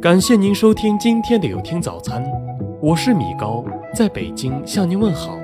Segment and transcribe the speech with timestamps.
[0.00, 2.22] 感谢您收听今天的有听早餐，
[2.82, 5.38] 我是米高，在北京向您问好。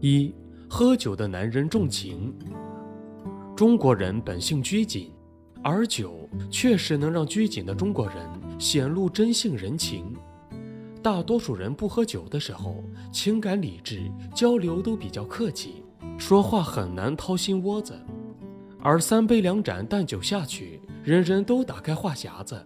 [0.00, 0.34] 一，
[0.68, 2.34] 喝酒的男人重情。
[3.56, 5.10] 中国人本性拘谨，
[5.64, 8.16] 而酒确实能让拘谨的中国人
[8.58, 10.14] 显露真性人情。
[11.06, 15.84] 大多数人不喝酒的时候，情感理智交流都比较客气，
[16.18, 17.94] 说话很难掏心窝子；
[18.82, 22.60] 而三杯两盏淡酒下去，人人都打开话匣子。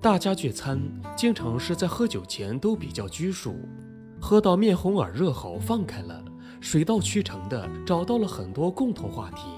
[0.00, 0.80] 大家聚餐，
[1.16, 3.56] 经常是在喝酒前都比较拘束，
[4.20, 6.24] 喝到面红耳热后放开了。
[6.60, 9.48] 水到渠成的找到了很多共同话题，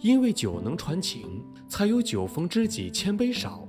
[0.00, 3.64] 因为酒能传情，才有酒逢知己千杯少。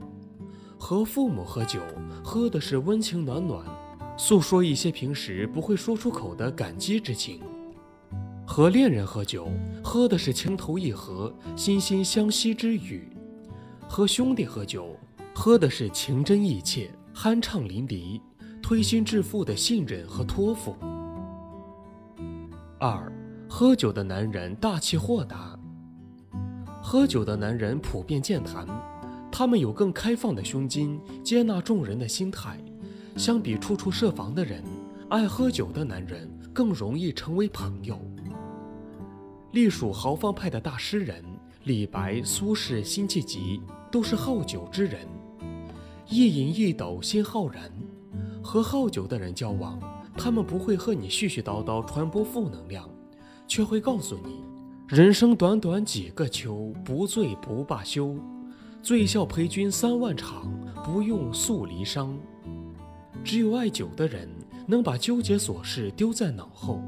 [0.84, 1.80] 和父母喝酒，
[2.22, 3.66] 喝的是温情暖暖，
[4.18, 7.40] 诉说一些平时不会说出口的感激之情；
[8.46, 9.48] 和恋人喝酒，
[9.82, 13.00] 喝的是情投意合、心心相惜之语；
[13.88, 14.94] 和兄弟喝酒，
[15.34, 18.20] 喝的是情真意切、酣畅淋漓、
[18.62, 20.76] 推心置腹的信任和托付。
[22.78, 23.10] 二，
[23.50, 25.58] 喝酒的男人大气豁达。
[26.82, 28.68] 喝酒的男人普遍健谈，
[29.36, 32.64] 他们有更开放的胸襟，接纳众人的心态。
[33.18, 34.64] 相比处处设防的人，
[35.10, 38.00] 爱喝酒的男人更容易成为朋友。
[39.54, 41.26] 隶属豪放派的大诗人
[41.64, 43.60] 李白、苏轼、辛弃疾
[43.92, 45.08] 都是好酒之人，
[46.08, 47.72] 一饮一斗心浩然。
[48.44, 49.80] 和好酒的人交往。
[50.16, 52.88] 他们不会和你絮絮叨叨传播负能量，
[53.48, 54.44] 却会告诉你：
[54.88, 58.16] 人生短短几个秋，不醉不罢休。
[58.84, 60.52] 醉笑陪君三万场，
[60.84, 62.18] 不用诉离殇。
[63.24, 64.28] 只有爱酒的人，
[64.68, 66.82] 能把纠结琐事丢在脑后。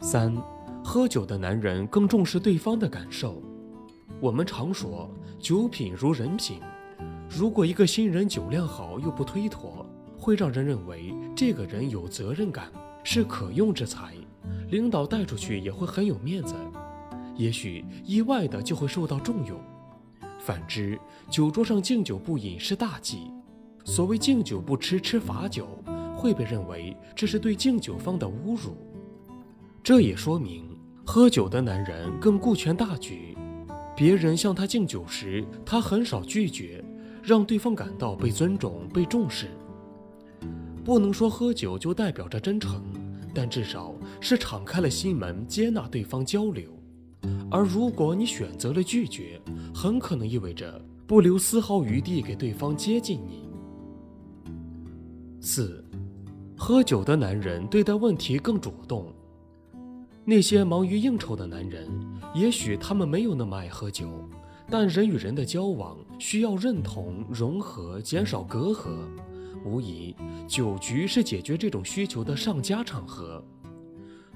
[0.00, 0.34] 三，
[0.82, 3.42] 喝酒的男人更重视对方的感受。
[4.18, 6.58] 我们常说，酒品如人品。
[7.28, 9.84] 如果一个新人酒量好又不推脱，
[10.16, 14.14] 会让人认为这个人有责任感，是可用之才，
[14.70, 16.54] 领导带出去也会很有面子，
[17.36, 19.60] 也许意外的就会受到重用。
[20.44, 20.98] 反之，
[21.30, 23.30] 酒桌上敬酒不饮是大忌，
[23.82, 25.66] 所谓敬酒不吃吃罚酒，
[26.14, 28.76] 会被认为这是对敬酒方的侮辱。
[29.82, 30.68] 这也说明，
[31.02, 33.34] 喝酒的男人更顾全大局，
[33.96, 36.84] 别人向他敬酒时，他很少拒绝，
[37.22, 39.48] 让对方感到被尊重、被重视。
[40.84, 42.84] 不能说喝酒就代表着真诚，
[43.32, 46.70] 但至少是敞开了心门，接纳对方交流。
[47.50, 49.40] 而如果你选择了拒绝，
[49.74, 53.48] 很可能意味着不留丝毫余地给对方接近你。
[55.40, 55.84] 四，
[56.56, 59.12] 喝酒的男人对待问题更主动。
[60.24, 61.86] 那些忙于应酬的男人，
[62.34, 64.26] 也许他们没有那么爱喝酒，
[64.70, 68.88] 但人与人的交往需要认同、融合、减少隔阂。
[69.66, 70.16] 无疑，
[70.48, 73.44] 酒局是解决这种需求的上佳场合。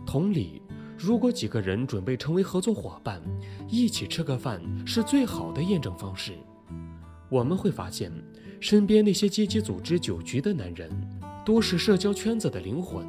[0.05, 0.61] 同理，
[0.99, 3.23] 如果几个人准备成为合作伙伴，
[3.69, 6.33] 一起吃个饭是最好的验证方式。
[7.29, 8.13] 我们会发现，
[8.59, 10.91] 身边那些积极组织酒局的男人，
[11.45, 13.07] 多是社交圈子的灵魂。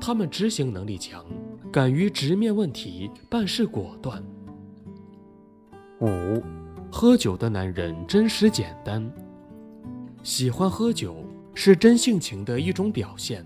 [0.00, 1.24] 他们执行能力强，
[1.70, 4.20] 敢于直面问题，办事果断。
[6.00, 6.42] 五，
[6.90, 9.08] 喝酒的男人真实简单，
[10.24, 11.24] 喜欢喝酒。
[11.52, 13.44] 是真性情的一种表现。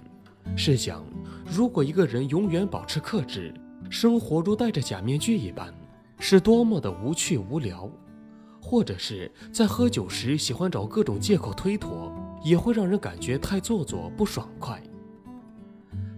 [0.54, 1.04] 试想，
[1.50, 3.52] 如果一个人永远保持克制，
[3.94, 5.72] 生活如戴着假面具一般，
[6.18, 7.88] 是多么的无趣无聊；
[8.60, 12.12] 或者是在喝酒时喜欢找各种借口推脱，
[12.42, 14.82] 也会让人感觉太做作不爽快。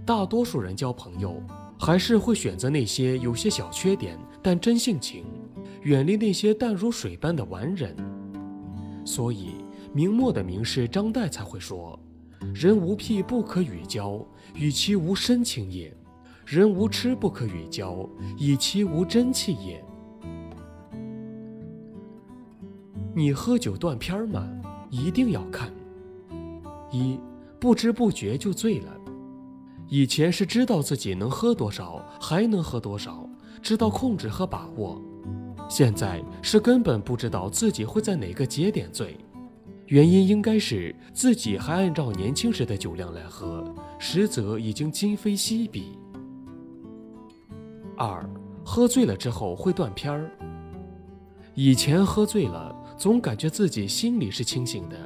[0.06, 1.38] 大多数人交朋友，
[1.78, 5.26] 还是会选择那些有些小缺点但真性情，
[5.82, 7.94] 远离那些淡如水般的完人。
[9.04, 9.50] 所以。
[9.92, 11.98] 明末的名士张岱才会说
[12.54, 14.22] ：“人无癖不可与交，
[14.54, 15.90] 与其无深情也；
[16.46, 18.08] 人无痴不可与交，
[18.38, 19.84] 以其无真气也。”
[23.12, 24.48] 你喝酒断片儿吗？
[24.88, 25.72] 一定要看。
[26.92, 27.18] 一
[27.58, 28.96] 不知不觉就醉了。
[29.88, 33.28] 以前是知道自己能喝多少，还能喝多少，
[33.60, 35.02] 知道控制和把握；
[35.68, 39.16] 现在是根本不知道自己会在哪个节点醉。
[39.86, 43.64] 原因应该是自己还按照年轻时的酒量来喝，
[43.98, 45.98] 实则已经今非昔比。
[47.96, 48.28] 二，
[48.64, 50.30] 喝醉了之后会断片儿。
[51.54, 54.96] 以前喝醉了，总感觉自己心里是清醒的，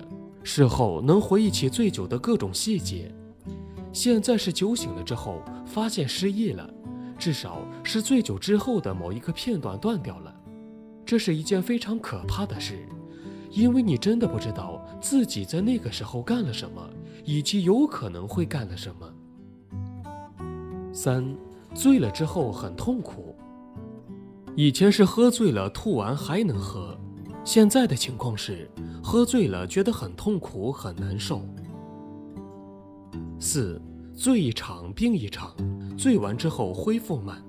[0.43, 3.15] 事后能回忆起醉酒的各种细节。
[3.93, 6.69] 现在是酒醒了之后发现失忆了，
[7.19, 10.35] 至少是醉酒之后的某一个片段断掉了。
[11.05, 12.89] 这是一件非常可怕的事，
[13.51, 16.89] 因为你真的不知道自己在那个时候干了什么，
[17.25, 19.15] 以及有可能会干了什么。
[20.93, 21.37] 三，
[21.75, 23.35] 醉了之后很痛苦。
[24.57, 26.99] 以前是喝醉了吐完还能喝，
[27.45, 28.69] 现在的情况是
[29.03, 31.43] 喝醉了觉得很痛苦很难受。
[33.39, 33.81] 四，
[34.15, 35.55] 醉一场病一场，
[35.97, 37.43] 醉完之后恢复慢。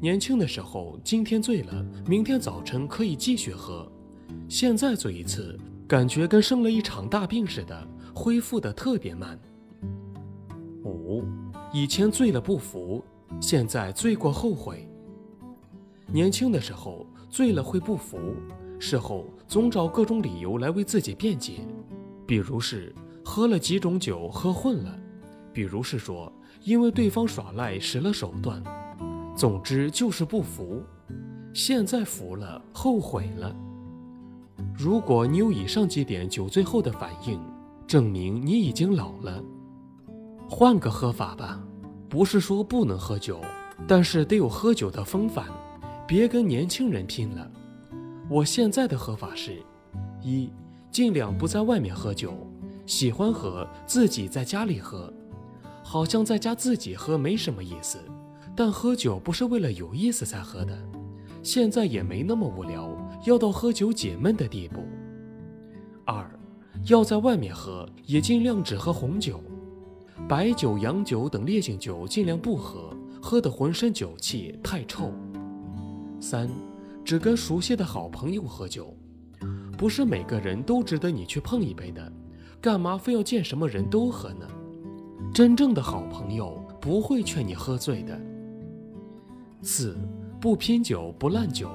[0.00, 3.84] 年轻的时候，今天醉了，明天早晨可以继续喝；
[4.48, 9.38] 现在醉一次，感觉跟生了一场大病似的，恢复的特别慢。
[11.70, 13.04] 以前醉了不服，
[13.40, 14.88] 现在醉过后悔。
[16.06, 18.18] 年轻的时候醉了会不服，
[18.78, 21.60] 事后总找各种理由来为自己辩解，
[22.26, 24.98] 比如是喝了几种酒喝混了，
[25.52, 26.32] 比如是说
[26.62, 28.62] 因为对方耍赖使了手段。
[29.36, 30.82] 总之就是不服，
[31.52, 33.54] 现在服了，后悔了。
[34.74, 37.38] 如果你有以上几点酒醉后的反应，
[37.86, 39.44] 证明你已经老了。
[40.50, 41.62] 换个喝法吧，
[42.08, 43.40] 不是说不能喝酒，
[43.86, 45.44] 但是得有喝酒的风范，
[46.06, 47.48] 别跟年轻人拼了。
[48.30, 49.62] 我现在的喝法是：
[50.22, 50.50] 一，
[50.90, 52.34] 尽量不在外面喝酒，
[52.86, 55.12] 喜欢喝自己在家里喝，
[55.84, 57.98] 好像在家自己喝没什么意思。
[58.56, 60.76] 但喝酒不是为了有意思才喝的，
[61.42, 62.90] 现在也没那么无聊，
[63.26, 64.82] 要到喝酒解闷的地步。
[66.06, 66.28] 二，
[66.86, 69.40] 要在外面喝，也尽量只喝红酒，
[70.26, 75.12] 白酒、洋酒等烈性酒尽量不喝，喝得浑身酒气，太臭。
[76.20, 76.50] 三，
[77.04, 78.94] 只跟熟悉的好朋友喝酒，
[79.76, 82.12] 不是每个人都值得你去碰一杯的，
[82.60, 84.46] 干嘛非要见什么人都喝呢？
[85.32, 88.18] 真正的好朋友不会劝你喝醉的。
[89.62, 89.96] 四
[90.40, 91.70] 不拼酒不烂酒，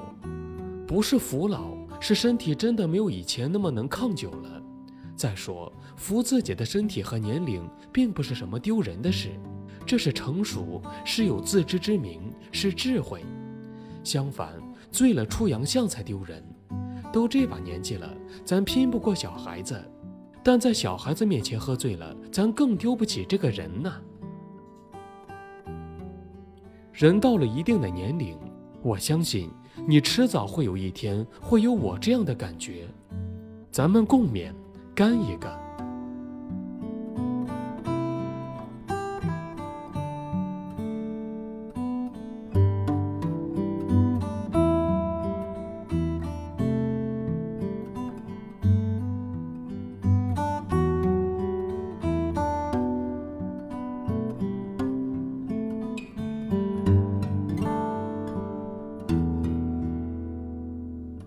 [0.86, 1.70] 不是服老，
[2.00, 4.62] 是身体真的没有以前那么能抗酒了。
[5.16, 9.30] 再说服自己的身体和年龄，并不是什么丢人的事，
[9.86, 12.20] 这是成熟，是有自知之明，
[12.50, 13.24] 是智慧。
[14.02, 14.52] 相反，
[14.90, 16.42] 醉了出洋相才丢人。
[17.12, 18.12] 都这把年纪了，
[18.44, 19.80] 咱拼不过小孩子，
[20.42, 23.92] 但在小孩子面前喝醉了，咱更丢不起这个人呢。
[26.92, 28.36] 人到了一定的年龄，
[28.82, 29.48] 我相信
[29.86, 32.88] 你迟早会有一天会有我这样的感觉，
[33.70, 34.52] 咱们共勉，
[34.94, 35.64] 干一个。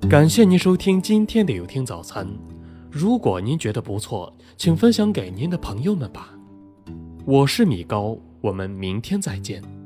[0.10, 2.57] 感谢您收听今天的有听早餐。
[2.98, 6.34] 如果您觉得不错，请分享给您的朋友们吧。
[7.26, 9.77] 我是米高，我们明天再见。